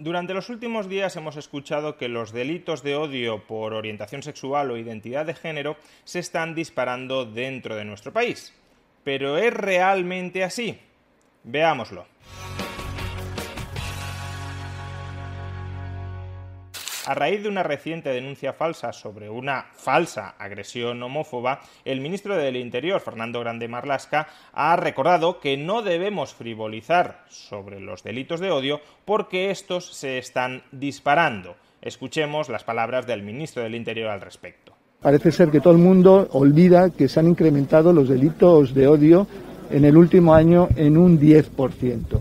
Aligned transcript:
Durante 0.00 0.32
los 0.32 0.48
últimos 0.48 0.88
días 0.88 1.16
hemos 1.16 1.36
escuchado 1.36 1.96
que 1.96 2.06
los 2.06 2.30
delitos 2.30 2.84
de 2.84 2.94
odio 2.94 3.42
por 3.48 3.74
orientación 3.74 4.22
sexual 4.22 4.70
o 4.70 4.76
identidad 4.76 5.26
de 5.26 5.34
género 5.34 5.76
se 6.04 6.20
están 6.20 6.54
disparando 6.54 7.24
dentro 7.24 7.74
de 7.74 7.84
nuestro 7.84 8.12
país. 8.12 8.54
¿Pero 9.02 9.38
es 9.38 9.52
realmente 9.52 10.44
así? 10.44 10.78
Veámoslo. 11.42 12.06
A 17.08 17.14
raíz 17.14 17.42
de 17.42 17.48
una 17.48 17.62
reciente 17.62 18.10
denuncia 18.10 18.52
falsa 18.52 18.92
sobre 18.92 19.30
una 19.30 19.64
falsa 19.72 20.34
agresión 20.38 21.02
homófoba, 21.02 21.62
el 21.86 22.02
ministro 22.02 22.36
del 22.36 22.54
Interior, 22.56 23.00
Fernando 23.00 23.40
Grande 23.40 23.66
Marlasca, 23.66 24.28
ha 24.52 24.76
recordado 24.76 25.40
que 25.40 25.56
no 25.56 25.80
debemos 25.80 26.34
frivolizar 26.34 27.24
sobre 27.30 27.80
los 27.80 28.02
delitos 28.02 28.40
de 28.40 28.50
odio 28.50 28.82
porque 29.06 29.50
estos 29.50 29.94
se 29.94 30.18
están 30.18 30.64
disparando. 30.70 31.56
Escuchemos 31.80 32.50
las 32.50 32.64
palabras 32.64 33.06
del 33.06 33.22
ministro 33.22 33.62
del 33.62 33.74
Interior 33.74 34.10
al 34.10 34.20
respecto. 34.20 34.74
Parece 35.00 35.32
ser 35.32 35.50
que 35.50 35.60
todo 35.62 35.72
el 35.72 35.78
mundo 35.78 36.28
olvida 36.32 36.90
que 36.90 37.08
se 37.08 37.20
han 37.20 37.28
incrementado 37.28 37.90
los 37.94 38.10
delitos 38.10 38.74
de 38.74 38.86
odio 38.86 39.26
en 39.70 39.86
el 39.86 39.96
último 39.96 40.34
año 40.34 40.68
en 40.76 40.98
un 40.98 41.18
10%. 41.18 42.20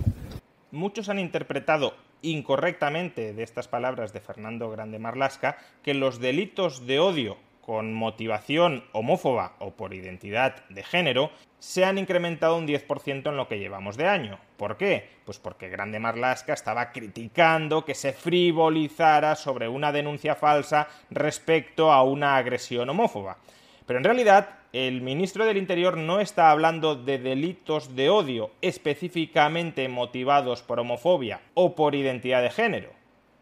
Muchos 0.71 1.09
han 1.09 1.19
interpretado 1.19 2.06
incorrectamente 2.31 3.33
de 3.33 3.43
estas 3.43 3.67
palabras 3.67 4.13
de 4.13 4.21
Fernando 4.21 4.69
Grande 4.69 4.99
Marlasca 4.99 5.57
que 5.83 5.93
los 5.93 6.19
delitos 6.19 6.85
de 6.85 6.99
odio 6.99 7.37
con 7.61 7.93
motivación 7.93 8.85
homófoba 8.93 9.57
o 9.59 9.71
por 9.71 9.93
identidad 9.93 10.65
de 10.69 10.83
género 10.83 11.31
se 11.59 11.83
han 11.83 11.97
incrementado 11.97 12.55
un 12.55 12.65
10% 12.65 13.27
en 13.27 13.35
lo 13.35 13.49
que 13.49 13.59
llevamos 13.59 13.97
de 13.97 14.07
año. 14.07 14.39
¿Por 14.55 14.77
qué? 14.77 15.09
Pues 15.25 15.37
porque 15.37 15.67
Grande 15.67 15.99
Marlasca 15.99 16.53
estaba 16.53 16.93
criticando 16.93 17.83
que 17.83 17.93
se 17.93 18.13
frivolizara 18.13 19.35
sobre 19.35 19.67
una 19.67 19.91
denuncia 19.91 20.35
falsa 20.35 20.87
respecto 21.09 21.91
a 21.91 22.03
una 22.03 22.37
agresión 22.37 22.89
homófoba. 22.89 23.37
Pero 23.85 23.99
en 23.99 24.05
realidad 24.05 24.56
el 24.85 25.01
ministro 25.01 25.43
del 25.45 25.57
Interior 25.57 25.97
no 25.97 26.19
está 26.19 26.51
hablando 26.51 26.93
de 26.95 27.17
delitos 27.17 27.95
de 27.95 28.11
odio 28.11 28.51
específicamente 28.61 29.89
motivados 29.89 30.61
por 30.61 30.79
homofobia 30.79 31.41
o 31.55 31.73
por 31.73 31.95
identidad 31.95 32.43
de 32.43 32.51
género. 32.51 32.91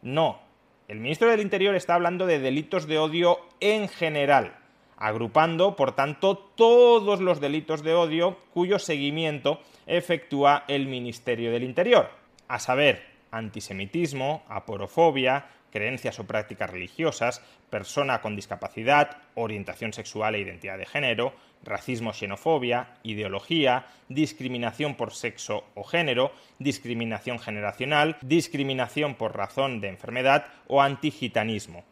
No. 0.02 0.39
El 0.88 1.02
ministro 1.02 1.30
del 1.30 1.42
Interior 1.42 1.75
está 1.75 1.95
hablando 1.95 2.25
de 2.25 2.39
delitos 2.39 2.88
de 2.88 3.00
odio 3.00 3.39
en 3.59 3.89
general, 3.89 4.55
agrupando, 4.95 5.75
por 5.75 5.92
tanto, 5.92 6.38
todos 6.38 7.19
los 7.19 7.42
delitos 7.42 7.83
de 7.83 7.95
odio 7.95 8.38
cuyo 8.53 8.80
seguimiento 8.80 9.59
efectúa 9.88 10.64
el 10.70 10.88
Ministerio 10.88 11.52
del 11.52 11.64
Interior, 11.64 12.11
a 12.47 12.59
saber, 12.59 13.03
antisemitismo, 13.31 14.44
aporofobia, 14.47 15.47
creencias 15.75 16.17
o 16.19 16.23
prácticas 16.23 16.69
religiosas, 16.71 17.43
persona 17.69 18.21
con 18.23 18.39
discapacidad, 18.39 19.17
orientación 19.35 19.91
sexual 19.91 20.36
e 20.36 20.39
identidad 20.39 20.77
de 20.80 20.86
género, 20.87 21.36
racismo, 21.67 22.13
xenofobia, 22.15 22.95
ideología, 23.03 23.83
discriminación 24.08 24.95
por 24.95 25.11
sexo 25.11 25.67
o 25.75 25.83
género, 25.83 26.31
discriminación 26.59 27.39
generacional, 27.39 28.15
discriminación 28.21 29.15
por 29.15 29.35
razón 29.35 29.81
de 29.81 29.89
enfermedad 29.89 30.47
o 30.71 30.81
antigitanismo. 30.81 31.83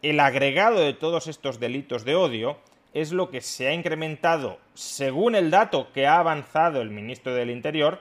El 0.00 0.20
agregado 0.20 0.80
de 0.80 0.94
todos 0.94 1.26
estos 1.26 1.60
delitos 1.60 2.06
de 2.06 2.14
odio 2.14 2.56
es 2.94 3.12
lo 3.12 3.28
que 3.28 3.42
se 3.42 3.68
ha 3.68 3.74
incrementado, 3.74 4.56
según 4.72 5.34
el 5.34 5.50
dato 5.50 5.92
que 5.92 6.06
ha 6.06 6.18
avanzado 6.18 6.80
el 6.80 6.88
ministro 6.88 7.34
del 7.34 7.50
Interior, 7.50 8.00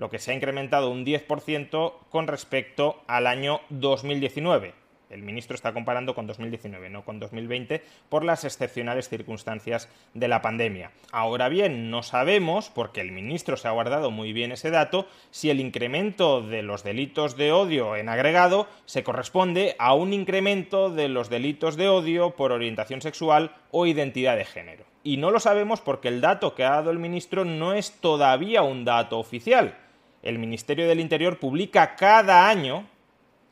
lo 0.00 0.08
que 0.08 0.18
se 0.18 0.32
ha 0.32 0.34
incrementado 0.34 0.90
un 0.90 1.04
10% 1.04 1.92
con 2.08 2.26
respecto 2.26 3.02
al 3.06 3.26
año 3.26 3.60
2019. 3.68 4.72
El 5.10 5.22
ministro 5.22 5.54
está 5.54 5.74
comparando 5.74 6.14
con 6.14 6.26
2019, 6.26 6.88
no 6.88 7.04
con 7.04 7.20
2020, 7.20 7.82
por 8.08 8.24
las 8.24 8.44
excepcionales 8.44 9.10
circunstancias 9.10 9.90
de 10.14 10.28
la 10.28 10.40
pandemia. 10.40 10.92
Ahora 11.12 11.50
bien, 11.50 11.90
no 11.90 12.02
sabemos, 12.02 12.70
porque 12.70 13.02
el 13.02 13.12
ministro 13.12 13.58
se 13.58 13.68
ha 13.68 13.72
guardado 13.72 14.10
muy 14.10 14.32
bien 14.32 14.52
ese 14.52 14.70
dato, 14.70 15.06
si 15.30 15.50
el 15.50 15.60
incremento 15.60 16.40
de 16.40 16.62
los 16.62 16.82
delitos 16.82 17.36
de 17.36 17.52
odio 17.52 17.94
en 17.96 18.08
agregado 18.08 18.68
se 18.86 19.02
corresponde 19.02 19.76
a 19.78 19.92
un 19.92 20.14
incremento 20.14 20.88
de 20.88 21.08
los 21.08 21.28
delitos 21.28 21.76
de 21.76 21.88
odio 21.88 22.36
por 22.36 22.52
orientación 22.52 23.02
sexual 23.02 23.54
o 23.70 23.84
identidad 23.84 24.38
de 24.38 24.46
género. 24.46 24.84
Y 25.04 25.18
no 25.18 25.30
lo 25.30 25.40
sabemos 25.40 25.82
porque 25.82 26.08
el 26.08 26.22
dato 26.22 26.54
que 26.54 26.64
ha 26.64 26.70
dado 26.70 26.90
el 26.90 26.98
ministro 26.98 27.44
no 27.44 27.74
es 27.74 27.92
todavía 28.00 28.62
un 28.62 28.86
dato 28.86 29.18
oficial 29.18 29.76
el 30.22 30.38
Ministerio 30.38 30.86
del 30.86 31.00
Interior 31.00 31.38
publica 31.38 31.96
cada 31.96 32.48
año, 32.48 32.86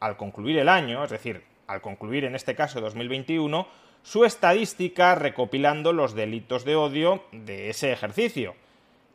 al 0.00 0.16
concluir 0.16 0.58
el 0.58 0.68
año, 0.68 1.04
es 1.04 1.10
decir, 1.10 1.42
al 1.66 1.80
concluir 1.80 2.24
en 2.24 2.34
este 2.34 2.54
caso 2.54 2.80
2021, 2.80 3.66
su 4.02 4.24
estadística 4.24 5.14
recopilando 5.14 5.92
los 5.92 6.14
delitos 6.14 6.64
de 6.64 6.76
odio 6.76 7.24
de 7.32 7.70
ese 7.70 7.92
ejercicio. 7.92 8.54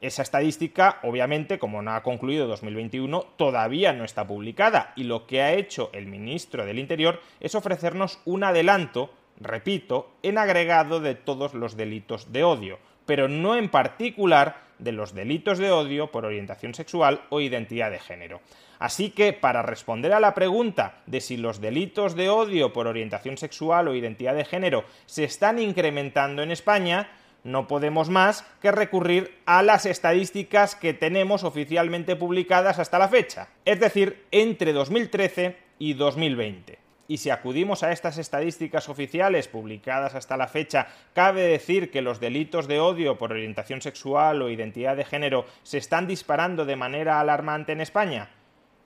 Esa 0.01 0.21
estadística, 0.21 0.99
obviamente, 1.03 1.59
como 1.59 1.81
no 1.81 1.93
ha 1.93 2.03
concluido 2.03 2.45
2021, 2.47 3.21
todavía 3.37 3.93
no 3.93 4.03
está 4.03 4.27
publicada 4.27 4.91
y 4.97 5.05
lo 5.05 5.25
que 5.25 5.41
ha 5.41 5.53
hecho 5.53 5.89
el 5.93 6.07
ministro 6.07 6.65
del 6.65 6.77
Interior 6.77 7.21
es 7.39 7.55
ofrecernos 7.55 8.19
un 8.25 8.43
adelanto, 8.43 9.13
repito, 9.39 10.11
en 10.21 10.37
agregado 10.37 10.99
de 10.99 11.15
todos 11.15 11.53
los 11.53 11.77
delitos 11.77 12.33
de 12.33 12.43
odio, 12.43 12.79
pero 13.05 13.29
no 13.29 13.55
en 13.55 13.69
particular 13.69 14.61
de 14.83 14.91
los 14.91 15.13
delitos 15.13 15.57
de 15.57 15.71
odio 15.71 16.11
por 16.11 16.25
orientación 16.25 16.73
sexual 16.73 17.21
o 17.29 17.41
identidad 17.41 17.91
de 17.91 17.99
género. 17.99 18.41
Así 18.79 19.11
que, 19.11 19.33
para 19.33 19.61
responder 19.61 20.13
a 20.13 20.19
la 20.19 20.33
pregunta 20.33 21.01
de 21.05 21.21
si 21.21 21.37
los 21.37 21.61
delitos 21.61 22.15
de 22.15 22.29
odio 22.29 22.73
por 22.73 22.87
orientación 22.87 23.37
sexual 23.37 23.87
o 23.87 23.95
identidad 23.95 24.35
de 24.35 24.45
género 24.45 24.83
se 25.05 25.23
están 25.23 25.59
incrementando 25.59 26.43
en 26.43 26.51
España, 26.51 27.09
no 27.43 27.67
podemos 27.67 28.09
más 28.09 28.45
que 28.61 28.71
recurrir 28.71 29.39
a 29.45 29.63
las 29.63 29.85
estadísticas 29.85 30.75
que 30.75 30.93
tenemos 30.93 31.43
oficialmente 31.43 32.15
publicadas 32.15 32.79
hasta 32.79 32.99
la 32.99 33.09
fecha, 33.09 33.49
es 33.65 33.79
decir, 33.79 34.25
entre 34.31 34.73
2013 34.73 35.57
y 35.79 35.93
2020. 35.93 36.82
Y 37.07 37.17
si 37.17 37.29
acudimos 37.29 37.83
a 37.83 37.91
estas 37.91 38.17
estadísticas 38.17 38.87
oficiales 38.87 39.47
publicadas 39.47 40.15
hasta 40.15 40.37
la 40.37 40.47
fecha, 40.47 40.87
cabe 41.13 41.41
decir 41.41 41.91
que 41.91 42.01
los 42.01 42.19
delitos 42.19 42.67
de 42.67 42.79
odio 42.79 43.17
por 43.17 43.31
orientación 43.31 43.81
sexual 43.81 44.41
o 44.41 44.49
identidad 44.49 44.95
de 44.95 45.03
género 45.03 45.45
se 45.63 45.77
están 45.77 46.07
disparando 46.07 46.65
de 46.65 46.77
manera 46.77 47.19
alarmante 47.19 47.73
en 47.73 47.81
España. 47.81 48.29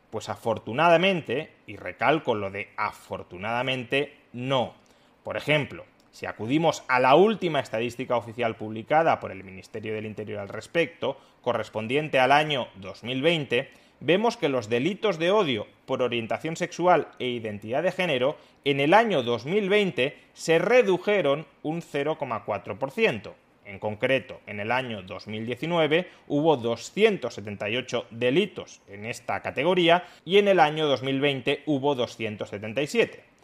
Pues 0.10 0.30
afortunadamente, 0.30 1.52
y 1.68 1.76
recalco 1.76 2.34
lo 2.34 2.50
de 2.50 2.70
afortunadamente, 2.76 4.18
no. 4.34 4.74
Por 5.24 5.38
ejemplo, 5.38 5.86
si 6.10 6.26
acudimos 6.26 6.84
a 6.88 7.00
la 7.00 7.14
última 7.14 7.60
estadística 7.60 8.18
oficial 8.18 8.56
publicada 8.56 9.20
por 9.20 9.32
el 9.32 9.44
Ministerio 9.44 9.94
del 9.94 10.08
Interior 10.08 10.40
al 10.40 10.50
respecto, 10.50 11.20
correspondiente 11.42 12.20
al 12.20 12.32
año 12.32 12.70
2020, 12.78 13.70
vemos 14.00 14.38
que 14.38 14.50
los 14.50 14.70
delitos 14.70 15.20
de 15.20 15.32
odio 15.32 15.68
por 15.86 16.02
orientación 16.02 16.56
sexual 16.56 17.10
e 17.20 17.28
identidad 17.28 17.84
de 17.84 17.92
género 17.92 18.38
en 18.66 18.80
el 18.80 18.94
año 18.94 19.24
2020 19.24 20.18
se 20.34 20.60
redujeron 20.60 21.46
un 21.64 21.82
0,4%. 21.82 23.34
En 23.66 23.80
concreto, 23.80 24.40
en 24.48 24.62
el 24.62 24.72
año 24.72 25.02
2019 25.04 26.08
hubo 26.28 26.56
278 26.56 28.06
delitos 28.12 28.82
en 28.88 29.06
esta 29.06 29.42
categoría 29.42 30.06
y 30.24 30.38
en 30.38 30.48
el 30.48 30.62
año 30.62 30.88
2020 30.88 31.64
hubo 31.66 31.94
277. 31.96 33.37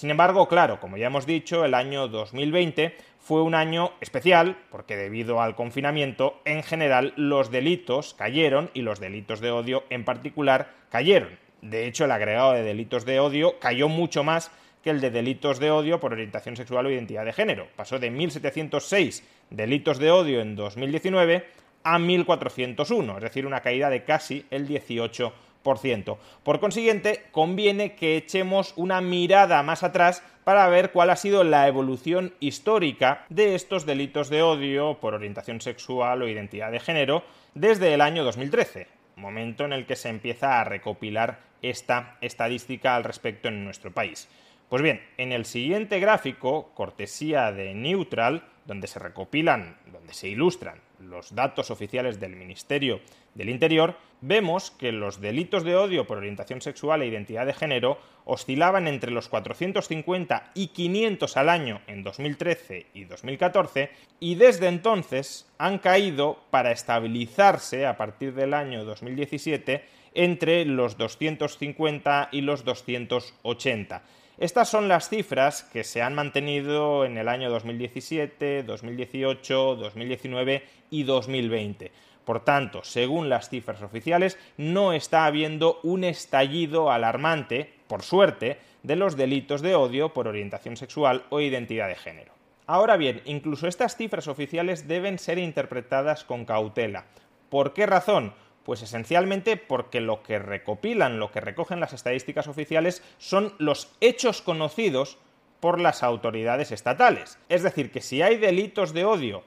Sin 0.00 0.08
embargo, 0.08 0.48
claro, 0.48 0.80
como 0.80 0.96
ya 0.96 1.08
hemos 1.08 1.26
dicho, 1.26 1.62
el 1.62 1.74
año 1.74 2.08
2020 2.08 2.96
fue 3.18 3.42
un 3.42 3.54
año 3.54 3.92
especial 4.00 4.56
porque 4.70 4.96
debido 4.96 5.42
al 5.42 5.54
confinamiento, 5.54 6.40
en 6.46 6.62
general 6.62 7.12
los 7.16 7.50
delitos 7.50 8.14
cayeron 8.14 8.70
y 8.72 8.80
los 8.80 8.98
delitos 8.98 9.40
de 9.40 9.50
odio 9.50 9.84
en 9.90 10.06
particular 10.06 10.70
cayeron. 10.88 11.38
De 11.60 11.86
hecho, 11.86 12.06
el 12.06 12.12
agregado 12.12 12.52
de 12.52 12.62
delitos 12.62 13.04
de 13.04 13.20
odio 13.20 13.58
cayó 13.58 13.90
mucho 13.90 14.24
más 14.24 14.50
que 14.82 14.88
el 14.88 15.02
de 15.02 15.10
delitos 15.10 15.58
de 15.58 15.70
odio 15.70 16.00
por 16.00 16.14
orientación 16.14 16.56
sexual 16.56 16.86
o 16.86 16.90
identidad 16.90 17.26
de 17.26 17.34
género. 17.34 17.68
Pasó 17.76 17.98
de 17.98 18.10
1.706 18.10 19.22
delitos 19.50 19.98
de 19.98 20.12
odio 20.12 20.40
en 20.40 20.56
2019 20.56 21.46
a 21.84 21.98
1.401, 21.98 23.16
es 23.16 23.22
decir, 23.22 23.44
una 23.44 23.60
caída 23.60 23.90
de 23.90 24.04
casi 24.04 24.46
el 24.50 24.66
18%. 24.66 25.30
Por 25.62 26.60
consiguiente, 26.60 27.24
conviene 27.32 27.94
que 27.94 28.16
echemos 28.16 28.72
una 28.76 29.00
mirada 29.00 29.62
más 29.62 29.82
atrás 29.82 30.22
para 30.44 30.68
ver 30.68 30.90
cuál 30.90 31.10
ha 31.10 31.16
sido 31.16 31.44
la 31.44 31.68
evolución 31.68 32.34
histórica 32.40 33.26
de 33.28 33.54
estos 33.54 33.84
delitos 33.86 34.30
de 34.30 34.42
odio 34.42 34.98
por 35.00 35.14
orientación 35.14 35.60
sexual 35.60 36.22
o 36.22 36.28
identidad 36.28 36.72
de 36.72 36.80
género 36.80 37.24
desde 37.54 37.92
el 37.92 38.00
año 38.00 38.24
2013, 38.24 38.86
momento 39.16 39.64
en 39.64 39.72
el 39.72 39.86
que 39.86 39.96
se 39.96 40.08
empieza 40.08 40.60
a 40.60 40.64
recopilar 40.64 41.40
esta 41.62 42.16
estadística 42.20 42.96
al 42.96 43.04
respecto 43.04 43.48
en 43.48 43.64
nuestro 43.64 43.92
país. 43.92 44.28
Pues 44.70 44.82
bien, 44.82 45.02
en 45.18 45.32
el 45.32 45.44
siguiente 45.44 46.00
gráfico, 46.00 46.70
cortesía 46.74 47.52
de 47.52 47.74
Neutral, 47.74 48.44
donde 48.66 48.86
se 48.86 48.98
recopilan, 48.98 49.76
donde 49.92 50.14
se 50.14 50.28
ilustran 50.28 50.80
los 51.00 51.34
datos 51.34 51.70
oficiales 51.70 52.20
del 52.20 52.36
Ministerio 52.36 53.00
del 53.34 53.48
Interior, 53.48 53.96
vemos 54.20 54.70
que 54.70 54.92
los 54.92 55.20
delitos 55.20 55.64
de 55.64 55.76
odio 55.76 56.06
por 56.06 56.18
orientación 56.18 56.60
sexual 56.60 57.02
e 57.02 57.06
identidad 57.06 57.46
de 57.46 57.54
género 57.54 57.98
oscilaban 58.24 58.86
entre 58.86 59.10
los 59.10 59.28
450 59.28 60.52
y 60.54 60.68
500 60.68 61.36
al 61.36 61.48
año 61.48 61.80
en 61.86 62.02
2013 62.02 62.86
y 62.94 63.04
2014 63.04 63.90
y 64.20 64.34
desde 64.34 64.68
entonces 64.68 65.50
han 65.58 65.78
caído 65.78 66.38
para 66.50 66.72
estabilizarse 66.72 67.86
a 67.86 67.96
partir 67.96 68.34
del 68.34 68.54
año 68.54 68.84
2017 68.84 69.84
entre 70.14 70.64
los 70.64 70.96
250 70.96 72.28
y 72.32 72.40
los 72.42 72.64
280 72.64 74.02
estas 74.40 74.70
son 74.70 74.88
las 74.88 75.10
cifras 75.10 75.64
que 75.64 75.84
se 75.84 76.00
han 76.00 76.14
mantenido 76.14 77.04
en 77.04 77.18
el 77.18 77.28
año 77.28 77.50
2017, 77.50 78.62
2018, 78.62 79.76
2019 79.76 80.64
y 80.90 81.02
2020. 81.02 81.92
Por 82.24 82.42
tanto, 82.42 82.82
según 82.82 83.28
las 83.28 83.50
cifras 83.50 83.82
oficiales, 83.82 84.38
no 84.56 84.94
está 84.94 85.26
habiendo 85.26 85.78
un 85.82 86.04
estallido 86.04 86.90
alarmante, 86.90 87.70
por 87.86 88.02
suerte, 88.02 88.56
de 88.82 88.96
los 88.96 89.14
delitos 89.14 89.60
de 89.60 89.74
odio 89.74 90.14
por 90.14 90.26
orientación 90.26 90.78
sexual 90.78 91.24
o 91.28 91.42
identidad 91.42 91.88
de 91.88 91.96
género. 91.96 92.32
Ahora 92.66 92.96
bien, 92.96 93.20
incluso 93.26 93.68
estas 93.68 93.98
cifras 93.98 94.26
oficiales 94.26 94.88
deben 94.88 95.18
ser 95.18 95.38
interpretadas 95.38 96.24
con 96.24 96.46
cautela. 96.46 97.04
¿Por 97.50 97.74
qué 97.74 97.84
razón? 97.84 98.32
Pues 98.64 98.82
esencialmente 98.82 99.56
porque 99.56 100.00
lo 100.00 100.22
que 100.22 100.38
recopilan, 100.38 101.18
lo 101.18 101.30
que 101.30 101.40
recogen 101.40 101.80
las 101.80 101.92
estadísticas 101.92 102.46
oficiales 102.46 103.02
son 103.18 103.54
los 103.58 103.92
hechos 104.00 104.42
conocidos 104.42 105.18
por 105.60 105.80
las 105.80 106.02
autoridades 106.02 106.72
estatales. 106.72 107.38
Es 107.48 107.62
decir, 107.62 107.90
que 107.90 108.00
si 108.00 108.22
hay 108.22 108.36
delitos 108.36 108.92
de 108.92 109.04
odio 109.04 109.44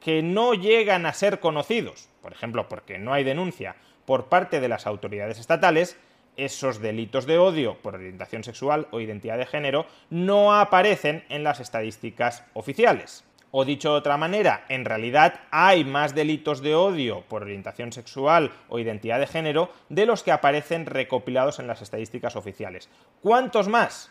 que 0.00 0.22
no 0.22 0.54
llegan 0.54 1.06
a 1.06 1.14
ser 1.14 1.40
conocidos, 1.40 2.08
por 2.20 2.32
ejemplo, 2.32 2.68
porque 2.68 2.98
no 2.98 3.14
hay 3.14 3.24
denuncia 3.24 3.76
por 4.04 4.26
parte 4.26 4.60
de 4.60 4.68
las 4.68 4.86
autoridades 4.86 5.38
estatales, 5.38 5.96
esos 6.36 6.80
delitos 6.80 7.26
de 7.26 7.38
odio 7.38 7.78
por 7.80 7.94
orientación 7.94 8.44
sexual 8.44 8.88
o 8.90 9.00
identidad 9.00 9.38
de 9.38 9.46
género 9.46 9.86
no 10.10 10.54
aparecen 10.54 11.24
en 11.28 11.44
las 11.44 11.60
estadísticas 11.60 12.44
oficiales. 12.54 13.24
O 13.56 13.64
dicho 13.64 13.92
de 13.92 13.98
otra 13.98 14.16
manera, 14.16 14.64
en 14.68 14.84
realidad 14.84 15.42
hay 15.52 15.84
más 15.84 16.12
delitos 16.12 16.60
de 16.60 16.74
odio 16.74 17.20
por 17.28 17.42
orientación 17.42 17.92
sexual 17.92 18.50
o 18.68 18.80
identidad 18.80 19.20
de 19.20 19.28
género 19.28 19.70
de 19.88 20.06
los 20.06 20.24
que 20.24 20.32
aparecen 20.32 20.86
recopilados 20.86 21.60
en 21.60 21.68
las 21.68 21.80
estadísticas 21.80 22.34
oficiales. 22.34 22.90
¿Cuántos 23.22 23.68
más? 23.68 24.10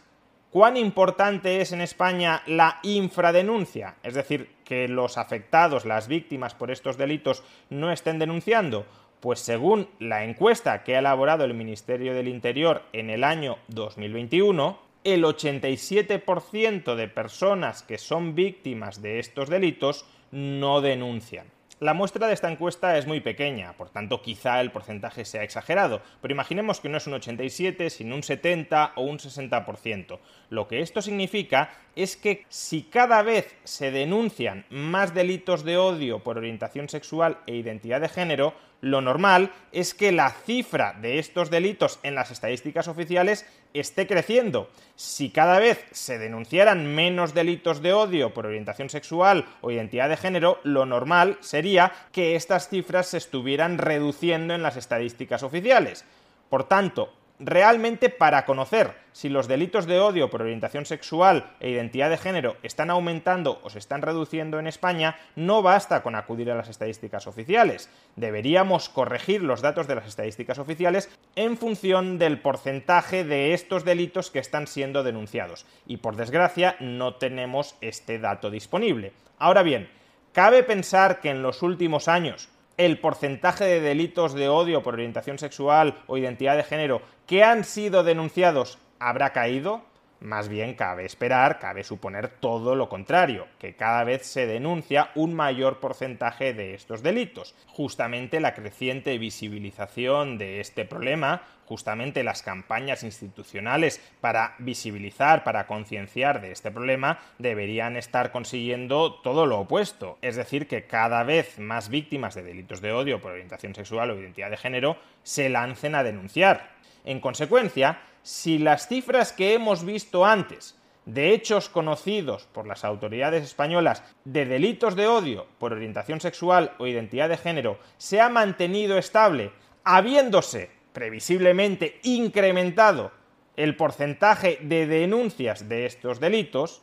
¿Cuán 0.50 0.78
importante 0.78 1.60
es 1.60 1.74
en 1.74 1.82
España 1.82 2.42
la 2.48 2.80
infradenuncia? 2.84 3.96
Es 4.02 4.14
decir, 4.14 4.50
que 4.64 4.88
los 4.88 5.18
afectados, 5.18 5.84
las 5.84 6.08
víctimas 6.08 6.56
por 6.56 6.72
estos 6.72 6.96
delitos 6.96 7.44
no 7.70 7.92
estén 7.92 8.20
denunciando. 8.20 8.86
Pues 9.20 9.42
según 9.42 9.90
la 10.00 10.24
encuesta 10.24 10.86
que 10.86 10.96
ha 10.96 11.00
elaborado 11.00 11.44
el 11.44 11.54
Ministerio 11.54 12.14
del 12.14 12.30
Interior 12.30 12.84
en 12.94 13.10
el 13.10 13.26
año 13.26 13.58
2021, 13.68 14.83
el 15.04 15.24
87% 15.24 16.96
de 16.96 17.08
personas 17.08 17.84
que 17.84 17.98
son 17.98 18.36
víctimas 18.36 19.02
de 19.02 19.20
estos 19.20 19.50
delitos 19.50 20.06
no 20.32 20.82
denuncian. 20.82 21.48
La 21.80 21.94
muestra 21.94 22.28
de 22.28 22.34
esta 22.34 22.50
encuesta 22.50 22.98
es 22.98 23.08
muy 23.08 23.20
pequeña, 23.20 23.74
por 23.74 23.90
tanto 23.90 24.22
quizá 24.22 24.62
el 24.62 24.72
porcentaje 24.72 25.26
sea 25.26 25.44
exagerado, 25.44 26.02
pero 26.22 26.34
imaginemos 26.34 26.80
que 26.80 26.88
no 26.88 26.98
es 26.98 27.08
un 27.08 27.16
87, 27.16 27.90
sino 27.90 28.16
un 28.16 28.24
70 28.24 28.94
o 28.96 29.02
un 29.02 29.18
60%. 29.18 30.20
Lo 30.50 30.70
que 30.70 30.80
esto 30.80 31.02
significa 31.02 31.72
es 31.98 32.16
que 32.16 32.46
si 32.48 32.84
cada 32.84 33.22
vez 33.22 33.58
se 33.66 33.92
denuncian 33.92 34.66
más 34.70 35.14
delitos 35.14 35.66
de 35.66 35.76
odio 35.76 36.20
por 36.20 36.38
orientación 36.38 36.88
sexual 36.88 37.40
e 37.48 37.56
identidad 37.56 38.00
de 38.00 38.08
género, 38.08 38.54
lo 38.84 39.00
normal 39.00 39.54
es 39.72 39.94
que 39.94 40.12
la 40.12 40.30
cifra 40.30 40.94
de 41.02 41.18
estos 41.18 41.50
delitos 41.50 42.02
en 42.04 42.16
las 42.16 42.32
estadísticas 42.32 42.90
oficiales 42.90 43.46
esté 43.74 44.08
creciendo. 44.08 44.70
Si 44.98 45.30
cada 45.30 45.58
vez 45.58 45.86
se 45.92 46.20
denunciaran 46.20 46.94
menos 46.94 47.34
delitos 47.34 47.82
de 47.82 47.94
odio 47.94 48.34
por 48.34 48.46
orientación 48.46 48.90
sexual 48.90 49.46
o 49.62 49.72
identidad 49.72 50.10
de 50.10 50.18
género, 50.18 50.60
lo 50.64 50.86
normal 50.86 51.38
sería 51.40 51.94
que 52.12 52.36
estas 52.36 52.68
cifras 52.68 53.08
se 53.08 53.20
estuvieran 53.20 53.78
reduciendo 53.78 54.54
en 54.54 54.64
las 54.64 54.76
estadísticas 54.76 55.44
oficiales. 55.44 56.04
Por 56.50 56.66
tanto, 56.66 57.14
realmente 57.40 58.10
para 58.10 58.46
conocer 58.46 58.94
si 59.12 59.30
los 59.30 59.48
delitos 59.48 59.86
de 59.86 60.00
odio 60.00 60.30
por 60.30 60.42
orientación 60.42 60.86
sexual 60.86 61.56
e 61.60 61.70
identidad 61.70 62.10
de 62.10 62.18
género 62.18 62.58
están 62.64 62.90
aumentando 62.90 63.60
o 63.64 63.70
se 63.70 63.80
están 63.80 64.02
reduciendo 64.02 64.60
en 64.60 64.68
España, 64.68 65.18
no 65.36 65.62
basta 65.62 66.02
con 66.02 66.16
acudir 66.16 66.50
a 66.52 66.56
las 66.56 66.70
estadísticas 66.70 67.28
oficiales. 67.28 67.90
Deberíamos 68.16 68.90
corregir 68.90 69.44
los 69.44 69.62
datos 69.62 69.88
de 69.88 69.96
las 69.96 70.08
estadísticas 70.08 70.58
oficiales 70.58 71.10
en 71.36 71.58
función 71.58 72.18
del 72.18 72.40
porcentaje 72.40 73.24
de 73.24 73.54
estos 73.54 73.86
delitos 73.86 74.32
que 74.32 74.40
están 74.40 74.68
siendo 74.68 75.04
denunciados. 75.04 75.66
Y 75.86 75.98
por 75.98 76.16
desgracia 76.16 76.76
no 76.80 77.16
tenemos 77.16 77.76
este 77.82 78.18
dato 78.20 78.50
disponible. 78.50 79.14
Ahora 79.38 79.62
bien, 79.62 79.90
cabe 80.32 80.64
pensar 80.64 81.20
que 81.20 81.30
en 81.30 81.44
los 81.44 81.62
últimos 81.62 82.08
años 82.08 82.50
el 82.78 83.00
porcentaje 83.00 83.66
de 83.66 83.82
delitos 83.82 84.34
de 84.34 84.50
odio 84.50 84.84
por 84.84 84.96
orientación 84.96 85.38
sexual 85.38 85.96
o 86.08 86.18
identidad 86.18 86.58
de 86.58 86.64
género 86.64 87.02
que 87.28 87.44
han 87.44 87.64
sido 87.64 88.04
denunciados 88.04 88.78
habrá 89.00 89.32
caído? 89.34 89.82
Más 90.24 90.48
bien 90.48 90.76
cabe 90.76 91.04
esperar, 91.04 91.60
cabe 91.60 91.84
suponer 91.84 92.30
todo 92.30 92.76
lo 92.76 92.88
contrario, 92.88 93.46
que 93.60 93.76
cada 93.76 94.06
vez 94.06 94.26
se 94.26 94.48
denuncia 94.48 95.12
un 95.16 95.34
mayor 95.34 95.82
porcentaje 95.82 96.54
de 96.54 96.76
estos 96.76 97.04
delitos. 97.04 97.56
Justamente 97.68 98.40
la 98.40 98.54
creciente 98.54 99.18
visibilización 99.18 100.38
de 100.38 100.62
este 100.62 100.86
problema, 100.86 101.42
justamente 101.66 102.24
las 102.24 102.42
campañas 102.42 103.04
institucionales 103.04 104.02
para 104.22 104.56
visibilizar, 104.60 105.44
para 105.44 105.68
concienciar 105.68 106.40
de 106.40 106.54
este 106.54 106.72
problema, 106.72 107.20
deberían 107.38 107.98
estar 107.98 108.32
consiguiendo 108.32 109.16
todo 109.16 109.46
lo 109.46 109.60
opuesto. 109.60 110.20
Es 110.22 110.38
decir, 110.38 110.70
que 110.70 110.88
cada 110.88 111.24
vez 111.26 111.60
más 111.60 111.90
víctimas 111.90 112.34
de 112.34 112.44
delitos 112.44 112.80
de 112.80 112.94
odio 112.94 113.20
por 113.20 113.34
orientación 113.34 113.76
sexual 113.76 114.12
o 114.12 114.18
identidad 114.18 114.52
de 114.52 114.56
género 114.56 114.96
se 115.22 115.50
lancen 115.50 115.96
a 115.96 116.04
denunciar. 116.04 116.72
En 117.04 117.20
consecuencia, 117.20 118.00
si 118.24 118.58
las 118.58 118.88
cifras 118.88 119.32
que 119.34 119.54
hemos 119.54 119.86
visto 119.86 120.26
antes 120.26 120.78
de 121.06 121.34
hechos 121.34 121.70
conocidos 121.70 122.48
por 122.54 122.66
las 122.66 122.86
autoridades 122.86 123.44
españolas 123.44 124.04
de 124.24 124.46
delitos 124.46 124.96
de 124.96 125.08
odio 125.08 125.46
por 125.60 125.74
orientación 125.74 126.22
sexual 126.22 126.74
o 126.80 126.88
identidad 126.88 127.30
de 127.30 127.38
género 127.38 127.78
se 127.98 128.22
ha 128.22 128.30
mantenido 128.30 128.98
estable, 128.98 129.52
habiéndose 129.84 130.72
previsiblemente 130.94 132.00
incrementado 132.04 133.12
el 133.58 133.76
porcentaje 133.76 134.58
de 134.62 134.88
denuncias 134.88 135.68
de 135.68 135.86
estos 135.86 136.20
delitos, 136.20 136.82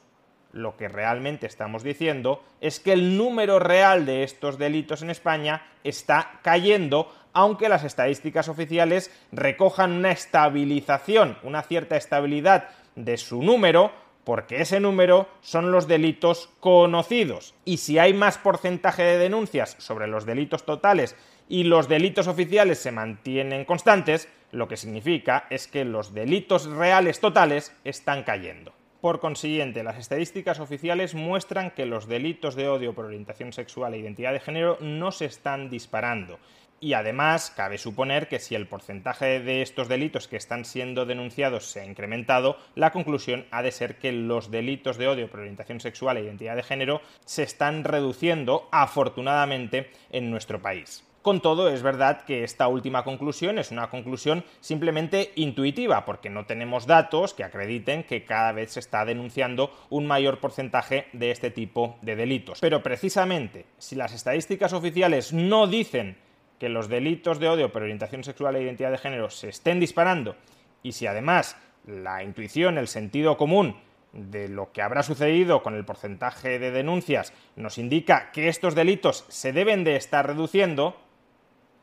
lo 0.52 0.76
que 0.76 0.88
realmente 0.88 1.46
estamos 1.46 1.82
diciendo 1.82 2.42
es 2.60 2.80
que 2.80 2.92
el 2.92 3.16
número 3.16 3.58
real 3.58 4.04
de 4.04 4.24
estos 4.24 4.58
delitos 4.58 5.02
en 5.02 5.10
España 5.10 5.66
está 5.84 6.40
cayendo, 6.42 7.12
aunque 7.32 7.68
las 7.68 7.84
estadísticas 7.84 8.48
oficiales 8.48 9.10
recojan 9.32 9.92
una 9.92 10.10
estabilización, 10.10 11.38
una 11.42 11.62
cierta 11.62 11.96
estabilidad 11.96 12.68
de 12.96 13.16
su 13.16 13.42
número, 13.42 13.92
porque 14.24 14.60
ese 14.60 14.80
número 14.80 15.28
son 15.40 15.72
los 15.72 15.88
delitos 15.88 16.50
conocidos. 16.60 17.54
Y 17.64 17.78
si 17.78 17.98
hay 17.98 18.12
más 18.12 18.38
porcentaje 18.38 19.02
de 19.02 19.18
denuncias 19.18 19.76
sobre 19.78 20.06
los 20.06 20.26
delitos 20.26 20.64
totales 20.64 21.16
y 21.48 21.64
los 21.64 21.88
delitos 21.88 22.26
oficiales 22.26 22.78
se 22.78 22.92
mantienen 22.92 23.64
constantes, 23.64 24.28
lo 24.52 24.68
que 24.68 24.76
significa 24.76 25.46
es 25.50 25.66
que 25.66 25.84
los 25.84 26.14
delitos 26.14 26.66
reales 26.66 27.20
totales 27.20 27.74
están 27.84 28.24
cayendo. 28.24 28.72
Por 29.00 29.18
consiguiente, 29.18 29.82
las 29.82 29.96
estadísticas 29.96 30.60
oficiales 30.60 31.14
muestran 31.14 31.70
que 31.70 31.86
los 31.86 32.06
delitos 32.06 32.54
de 32.54 32.68
odio 32.68 32.94
por 32.94 33.06
orientación 33.06 33.54
sexual 33.54 33.94
e 33.94 33.98
identidad 33.98 34.32
de 34.32 34.40
género 34.40 34.76
no 34.82 35.10
se 35.10 35.24
están 35.24 35.70
disparando. 35.70 36.38
Y 36.82 36.94
además, 36.94 37.52
cabe 37.54 37.76
suponer 37.76 38.26
que 38.26 38.38
si 38.38 38.54
el 38.54 38.66
porcentaje 38.66 39.40
de 39.40 39.60
estos 39.60 39.86
delitos 39.86 40.28
que 40.28 40.38
están 40.38 40.64
siendo 40.64 41.04
denunciados 41.04 41.66
se 41.66 41.80
ha 41.80 41.84
incrementado, 41.84 42.56
la 42.74 42.90
conclusión 42.90 43.44
ha 43.50 43.62
de 43.62 43.70
ser 43.70 43.98
que 43.98 44.12
los 44.12 44.50
delitos 44.50 44.96
de 44.96 45.06
odio 45.06 45.30
por 45.30 45.40
orientación 45.40 45.80
sexual 45.80 46.16
e 46.16 46.22
identidad 46.22 46.56
de 46.56 46.62
género 46.62 47.02
se 47.26 47.42
están 47.42 47.84
reduciendo, 47.84 48.66
afortunadamente, 48.72 49.90
en 50.10 50.30
nuestro 50.30 50.62
país. 50.62 51.04
Con 51.20 51.42
todo, 51.42 51.68
es 51.68 51.82
verdad 51.82 52.22
que 52.22 52.44
esta 52.44 52.66
última 52.66 53.04
conclusión 53.04 53.58
es 53.58 53.70
una 53.70 53.90
conclusión 53.90 54.42
simplemente 54.60 55.32
intuitiva, 55.36 56.06
porque 56.06 56.30
no 56.30 56.46
tenemos 56.46 56.86
datos 56.86 57.34
que 57.34 57.44
acrediten 57.44 58.04
que 58.04 58.24
cada 58.24 58.52
vez 58.52 58.72
se 58.72 58.80
está 58.80 59.04
denunciando 59.04 59.70
un 59.90 60.06
mayor 60.06 60.40
porcentaje 60.40 61.08
de 61.12 61.30
este 61.30 61.50
tipo 61.50 61.98
de 62.00 62.16
delitos. 62.16 62.60
Pero 62.60 62.82
precisamente, 62.82 63.66
si 63.76 63.96
las 63.96 64.14
estadísticas 64.14 64.72
oficiales 64.72 65.34
no 65.34 65.66
dicen 65.66 66.16
que 66.60 66.68
los 66.68 66.88
delitos 66.88 67.40
de 67.40 67.48
odio 67.48 67.72
por 67.72 67.82
orientación 67.82 68.22
sexual 68.22 68.54
e 68.54 68.62
identidad 68.62 68.92
de 68.92 68.98
género 68.98 69.30
se 69.30 69.48
estén 69.48 69.80
disparando, 69.80 70.36
y 70.82 70.92
si 70.92 71.06
además 71.06 71.56
la 71.86 72.22
intuición, 72.22 72.78
el 72.78 72.86
sentido 72.86 73.36
común 73.38 73.76
de 74.12 74.48
lo 74.48 74.70
que 74.70 74.82
habrá 74.82 75.02
sucedido 75.02 75.62
con 75.62 75.74
el 75.74 75.84
porcentaje 75.84 76.58
de 76.58 76.70
denuncias 76.70 77.32
nos 77.56 77.78
indica 77.78 78.30
que 78.32 78.48
estos 78.48 78.74
delitos 78.74 79.24
se 79.28 79.52
deben 79.52 79.84
de 79.84 79.96
estar 79.96 80.26
reduciendo, 80.26 81.00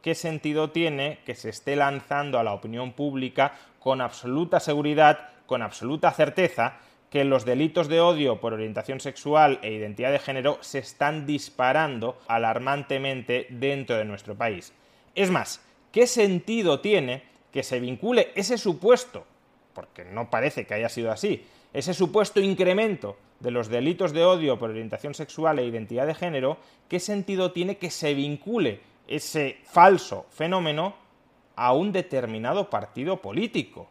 ¿qué 0.01 0.13
sentido 0.13 0.69
tiene 0.69 1.19
que 1.25 1.35
se 1.35 1.49
esté 1.49 1.75
lanzando 1.75 2.37
a 2.37 2.43
la 2.43 2.53
opinión 2.53 2.93
pública 2.93 3.53
con 3.79 4.01
absoluta 4.01 4.59
seguridad, 4.59 5.29
con 5.47 5.61
absoluta 5.61 6.11
certeza, 6.11 6.77
que 7.09 7.23
los 7.23 7.45
delitos 7.45 7.87
de 7.87 8.01
odio 8.01 8.39
por 8.39 8.53
orientación 8.53 8.99
sexual 8.99 9.59
e 9.61 9.71
identidad 9.71 10.11
de 10.11 10.19
género 10.19 10.57
se 10.61 10.79
están 10.79 11.25
disparando 11.25 12.17
alarmantemente 12.27 13.47
dentro 13.49 13.97
de 13.97 14.05
nuestro 14.05 14.35
país? 14.35 14.73
Es 15.15 15.31
más, 15.31 15.61
¿qué 15.91 16.07
sentido 16.07 16.79
tiene 16.79 17.23
que 17.51 17.63
se 17.63 17.79
vincule 17.79 18.31
ese 18.35 18.57
supuesto, 18.57 19.25
porque 19.73 20.05
no 20.05 20.29
parece 20.29 20.65
que 20.65 20.73
haya 20.73 20.89
sido 20.89 21.11
así, 21.11 21.45
ese 21.73 21.93
supuesto 21.93 22.39
incremento 22.39 23.17
de 23.39 23.51
los 23.51 23.69
delitos 23.69 24.13
de 24.13 24.25
odio 24.25 24.57
por 24.57 24.69
orientación 24.69 25.13
sexual 25.13 25.59
e 25.59 25.65
identidad 25.65 26.07
de 26.07 26.15
género, 26.15 26.57
¿qué 26.89 26.99
sentido 26.99 27.51
tiene 27.51 27.77
que 27.77 27.91
se 27.91 28.13
vincule 28.13 28.81
ese 29.07 29.57
falso 29.63 30.25
fenómeno 30.29 31.07
a 31.55 31.73
un 31.73 31.91
determinado 31.91 32.69
partido 32.69 33.17
político. 33.17 33.87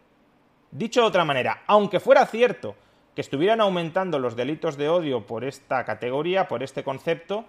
Dicho 0.71 1.01
de 1.01 1.07
otra 1.07 1.25
manera, 1.25 1.63
aunque 1.67 1.99
fuera 1.99 2.25
cierto 2.25 2.75
que 3.17 3.21
estuvieran 3.21 3.61
aumentando 3.61 4.19
los 4.19 4.35
delitos 4.35 4.77
de 4.77 4.89
odio 4.89 5.25
por 5.25 5.43
esta 5.43 5.83
categoría, 5.85 6.47
por 6.47 6.61
este 6.61 6.83
concepto, 6.83 7.45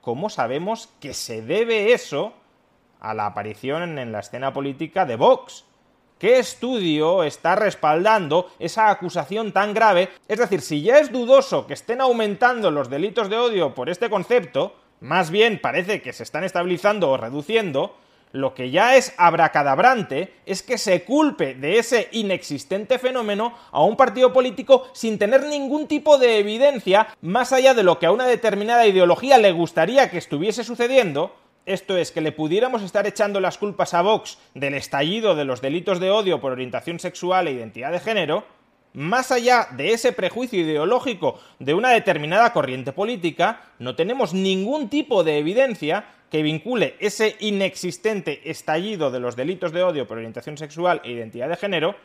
¿cómo 0.00 0.30
sabemos 0.30 0.88
que 0.98 1.12
se 1.12 1.42
debe 1.42 1.92
eso 1.92 2.32
a 3.00 3.12
la 3.12 3.26
aparición 3.26 3.98
en 3.98 4.12
la 4.12 4.20
escena 4.20 4.54
política 4.54 5.04
de 5.04 5.16
Vox? 5.16 5.66
¿Qué 6.18 6.38
estudio 6.38 7.22
está 7.22 7.54
respaldando 7.54 8.50
esa 8.58 8.88
acusación 8.88 9.52
tan 9.52 9.74
grave? 9.74 10.08
Es 10.26 10.38
decir, 10.38 10.62
si 10.62 10.80
ya 10.80 10.98
es 11.00 11.12
dudoso 11.12 11.66
que 11.66 11.74
estén 11.74 12.00
aumentando 12.00 12.70
los 12.70 12.88
delitos 12.88 13.28
de 13.28 13.36
odio 13.36 13.74
por 13.74 13.90
este 13.90 14.08
concepto, 14.08 14.74
más 15.00 15.30
bien 15.30 15.60
parece 15.60 16.00
que 16.00 16.14
se 16.14 16.22
están 16.22 16.44
estabilizando 16.44 17.10
o 17.10 17.18
reduciendo, 17.18 17.94
lo 18.32 18.54
que 18.54 18.70
ya 18.70 18.96
es 18.96 19.12
abracadabrante 19.16 20.34
es 20.46 20.62
que 20.62 20.78
se 20.78 21.04
culpe 21.04 21.54
de 21.54 21.78
ese 21.78 22.08
inexistente 22.12 22.98
fenómeno 22.98 23.54
a 23.72 23.82
un 23.82 23.96
partido 23.96 24.32
político 24.32 24.88
sin 24.92 25.18
tener 25.18 25.44
ningún 25.46 25.86
tipo 25.86 26.18
de 26.18 26.38
evidencia 26.38 27.08
más 27.20 27.52
allá 27.52 27.74
de 27.74 27.82
lo 27.82 27.98
que 27.98 28.06
a 28.06 28.12
una 28.12 28.26
determinada 28.26 28.86
ideología 28.86 29.38
le 29.38 29.52
gustaría 29.52 30.10
que 30.10 30.18
estuviese 30.18 30.64
sucediendo, 30.64 31.34
esto 31.66 31.96
es, 31.96 32.10
que 32.10 32.20
le 32.20 32.32
pudiéramos 32.32 32.82
estar 32.82 33.06
echando 33.06 33.40
las 33.40 33.58
culpas 33.58 33.94
a 33.94 34.02
Vox 34.02 34.38
del 34.54 34.74
estallido 34.74 35.34
de 35.34 35.44
los 35.44 35.60
delitos 35.60 36.00
de 36.00 36.10
odio 36.10 36.40
por 36.40 36.52
orientación 36.52 36.98
sexual 36.98 37.48
e 37.48 37.52
identidad 37.52 37.92
de 37.92 38.00
género, 38.00 38.44
más 38.92 39.30
allá 39.30 39.68
de 39.72 39.92
ese 39.92 40.12
prejuicio 40.12 40.60
ideológico 40.60 41.40
de 41.58 41.74
una 41.74 41.90
determinada 41.90 42.52
corriente 42.52 42.92
política, 42.92 43.62
no 43.78 43.94
tenemos 43.94 44.34
ningún 44.34 44.88
tipo 44.88 45.24
de 45.24 45.38
evidencia 45.38 46.06
que 46.30 46.42
vincule 46.42 46.96
ese 47.00 47.36
inexistente 47.40 48.50
estallido 48.50 49.10
de 49.10 49.20
los 49.20 49.36
delitos 49.36 49.72
de 49.72 49.82
odio 49.82 50.06
por 50.06 50.18
orientación 50.18 50.56
sexual 50.56 51.00
e 51.04 51.10
identidad 51.10 51.48
de 51.48 51.56
género 51.56 51.96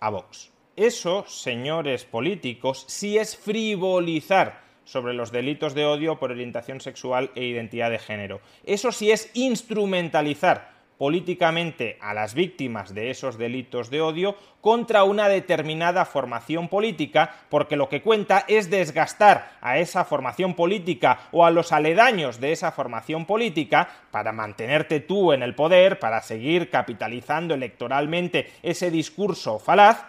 a 0.00 0.10
Vox. 0.10 0.50
Eso, 0.76 1.24
señores 1.26 2.04
políticos, 2.04 2.84
sí 2.88 3.18
es 3.18 3.36
frivolizar 3.36 4.62
sobre 4.84 5.12
los 5.12 5.32
delitos 5.32 5.74
de 5.74 5.84
odio 5.84 6.18
por 6.18 6.30
orientación 6.30 6.80
sexual 6.80 7.30
e 7.34 7.44
identidad 7.44 7.90
de 7.90 7.98
género. 7.98 8.40
Eso 8.64 8.90
sí 8.90 9.10
es 9.10 9.30
instrumentalizar 9.34 10.77
políticamente 10.98 11.96
a 12.00 12.12
las 12.12 12.34
víctimas 12.34 12.92
de 12.92 13.10
esos 13.10 13.38
delitos 13.38 13.88
de 13.88 14.00
odio 14.00 14.36
contra 14.60 15.04
una 15.04 15.28
determinada 15.28 16.04
formación 16.04 16.68
política, 16.68 17.32
porque 17.48 17.76
lo 17.76 17.88
que 17.88 18.02
cuenta 18.02 18.44
es 18.48 18.68
desgastar 18.68 19.52
a 19.60 19.78
esa 19.78 20.04
formación 20.04 20.54
política 20.54 21.20
o 21.30 21.46
a 21.46 21.50
los 21.50 21.72
aledaños 21.72 22.40
de 22.40 22.52
esa 22.52 22.72
formación 22.72 23.24
política 23.24 23.88
para 24.10 24.32
mantenerte 24.32 25.00
tú 25.00 25.32
en 25.32 25.42
el 25.42 25.54
poder, 25.54 26.00
para 26.00 26.20
seguir 26.20 26.68
capitalizando 26.68 27.54
electoralmente 27.54 28.50
ese 28.62 28.90
discurso 28.90 29.60
falaz, 29.60 30.04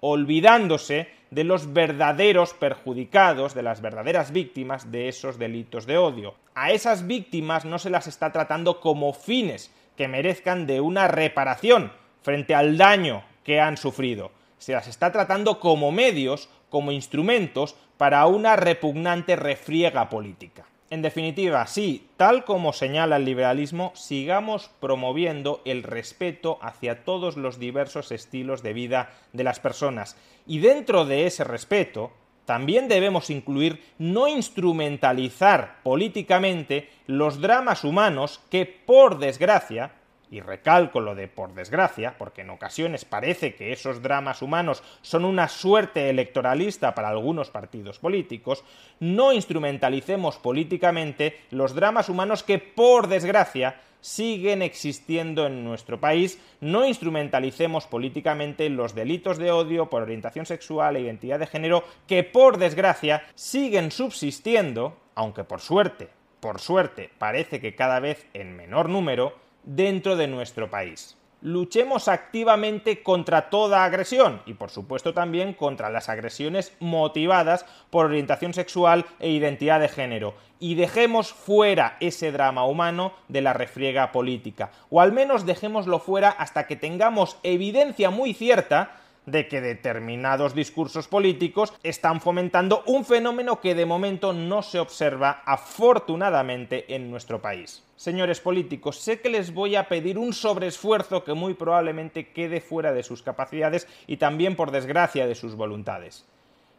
olvidándose 0.00 1.08
de 1.30 1.44
los 1.44 1.72
verdaderos 1.72 2.54
perjudicados, 2.54 3.54
de 3.54 3.62
las 3.62 3.80
verdaderas 3.80 4.30
víctimas 4.30 4.92
de 4.92 5.08
esos 5.08 5.38
delitos 5.38 5.86
de 5.86 5.98
odio. 5.98 6.34
A 6.54 6.70
esas 6.70 7.06
víctimas 7.06 7.64
no 7.64 7.78
se 7.78 7.90
las 7.90 8.06
está 8.06 8.30
tratando 8.30 8.80
como 8.80 9.12
fines, 9.12 9.72
que 9.96 10.08
merezcan 10.08 10.66
de 10.66 10.80
una 10.80 11.08
reparación 11.08 11.92
frente 12.22 12.54
al 12.54 12.76
daño 12.76 13.24
que 13.44 13.60
han 13.60 13.76
sufrido. 13.76 14.30
Se 14.58 14.72
las 14.72 14.88
está 14.88 15.12
tratando 15.12 15.60
como 15.60 15.92
medios, 15.92 16.48
como 16.70 16.92
instrumentos 16.92 17.76
para 17.96 18.26
una 18.26 18.56
repugnante 18.56 19.36
refriega 19.36 20.08
política. 20.08 20.66
En 20.88 21.02
definitiva, 21.02 21.66
sí, 21.66 22.08
tal 22.16 22.44
como 22.44 22.72
señala 22.72 23.16
el 23.16 23.24
liberalismo, 23.24 23.92
sigamos 23.96 24.70
promoviendo 24.80 25.60
el 25.64 25.82
respeto 25.82 26.58
hacia 26.62 27.04
todos 27.04 27.36
los 27.36 27.58
diversos 27.58 28.12
estilos 28.12 28.62
de 28.62 28.72
vida 28.72 29.10
de 29.32 29.42
las 29.42 29.58
personas. 29.58 30.16
Y 30.46 30.60
dentro 30.60 31.04
de 31.04 31.26
ese 31.26 31.42
respeto, 31.42 32.12
también 32.46 32.88
debemos 32.88 33.28
incluir 33.28 33.82
no 33.98 34.28
instrumentalizar 34.28 35.80
políticamente 35.82 36.88
los 37.06 37.40
dramas 37.40 37.84
humanos 37.84 38.40
que, 38.50 38.64
por 38.64 39.18
desgracia, 39.18 39.92
y 40.30 40.40
recalco 40.40 41.00
lo 41.00 41.14
de 41.14 41.28
por 41.28 41.54
desgracia, 41.54 42.16
porque 42.18 42.42
en 42.42 42.50
ocasiones 42.50 43.04
parece 43.04 43.54
que 43.54 43.72
esos 43.72 44.02
dramas 44.02 44.42
humanos 44.42 44.82
son 45.02 45.24
una 45.24 45.48
suerte 45.48 46.10
electoralista 46.10 46.94
para 46.94 47.08
algunos 47.08 47.50
partidos 47.50 47.98
políticos, 47.98 48.64
no 49.00 49.32
instrumentalicemos 49.32 50.38
políticamente 50.38 51.40
los 51.50 51.74
dramas 51.74 52.08
humanos 52.08 52.42
que 52.42 52.58
por 52.58 53.08
desgracia 53.08 53.80
siguen 54.00 54.62
existiendo 54.62 55.46
en 55.46 55.64
nuestro 55.64 55.98
país, 55.98 56.40
no 56.60 56.86
instrumentalicemos 56.86 57.86
políticamente 57.86 58.68
los 58.68 58.94
delitos 58.94 59.38
de 59.38 59.50
odio 59.50 59.90
por 59.90 60.02
orientación 60.02 60.46
sexual 60.46 60.96
e 60.96 61.00
identidad 61.00 61.40
de 61.40 61.48
género 61.48 61.82
que 62.06 62.22
por 62.22 62.58
desgracia 62.58 63.24
siguen 63.34 63.90
subsistiendo, 63.90 64.96
aunque 65.14 65.44
por 65.44 65.60
suerte, 65.60 66.08
por 66.38 66.60
suerte 66.60 67.10
parece 67.18 67.60
que 67.60 67.74
cada 67.74 67.98
vez 67.98 68.26
en 68.32 68.56
menor 68.56 68.88
número, 68.88 69.34
dentro 69.66 70.16
de 70.16 70.28
nuestro 70.28 70.70
país. 70.70 71.16
Luchemos 71.42 72.08
activamente 72.08 73.02
contra 73.02 73.50
toda 73.50 73.84
agresión 73.84 74.40
y 74.46 74.54
por 74.54 74.70
supuesto 74.70 75.12
también 75.12 75.52
contra 75.52 75.90
las 75.90 76.08
agresiones 76.08 76.74
motivadas 76.80 77.66
por 77.90 78.06
orientación 78.06 78.54
sexual 78.54 79.04
e 79.20 79.28
identidad 79.28 79.80
de 79.80 79.88
género 79.88 80.34
y 80.58 80.76
dejemos 80.76 81.34
fuera 81.34 81.98
ese 82.00 82.32
drama 82.32 82.64
humano 82.64 83.12
de 83.28 83.42
la 83.42 83.52
refriega 83.52 84.12
política 84.12 84.70
o 84.88 85.02
al 85.02 85.12
menos 85.12 85.44
dejémoslo 85.44 85.98
fuera 85.98 86.30
hasta 86.30 86.66
que 86.66 86.74
tengamos 86.74 87.36
evidencia 87.42 88.08
muy 88.08 88.32
cierta 88.32 88.96
de 89.26 89.48
que 89.48 89.60
determinados 89.60 90.54
discursos 90.54 91.08
políticos 91.08 91.74
están 91.82 92.20
fomentando 92.20 92.82
un 92.86 93.04
fenómeno 93.04 93.60
que 93.60 93.74
de 93.74 93.84
momento 93.84 94.32
no 94.32 94.62
se 94.62 94.78
observa 94.78 95.42
afortunadamente 95.44 96.94
en 96.94 97.10
nuestro 97.10 97.42
país. 97.42 97.82
Señores 97.96 98.40
políticos, 98.40 98.98
sé 98.98 99.20
que 99.20 99.28
les 99.28 99.52
voy 99.52 99.74
a 99.76 99.88
pedir 99.88 100.18
un 100.18 100.32
sobreesfuerzo 100.32 101.24
que 101.24 101.34
muy 101.34 101.54
probablemente 101.54 102.28
quede 102.28 102.60
fuera 102.60 102.92
de 102.92 103.02
sus 103.02 103.22
capacidades 103.22 103.88
y 104.06 104.18
también 104.18 104.54
por 104.54 104.70
desgracia 104.70 105.26
de 105.26 105.34
sus 105.34 105.56
voluntades. 105.56 106.24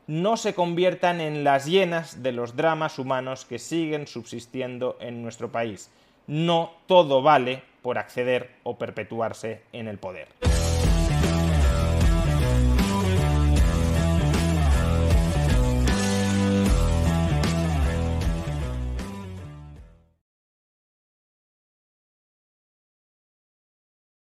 No 0.08 0.38
se 0.38 0.56
conviertan 0.56 1.20
en 1.20 1.44
las 1.44 1.66
llenas 1.66 2.24
de 2.24 2.32
los 2.32 2.56
dramas 2.56 2.98
humanos 2.98 3.44
que 3.44 3.60
siguen 3.60 4.08
subsistiendo 4.08 4.96
en 5.02 5.22
nuestro 5.22 5.52
país. 5.52 5.92
No 6.28 6.72
todo 6.86 7.22
vale 7.22 7.64
por 7.82 7.98
acceder 7.98 8.52
o 8.64 8.78
perpetuarse 8.78 9.64
en 9.74 9.90
el 9.90 9.98
poder. 9.98 10.28